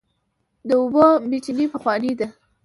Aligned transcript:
د 0.67 0.69
اوبو 0.81 1.05
میچنې 1.29 1.65
پخوانۍ 1.73 2.11
دي. 2.19 2.27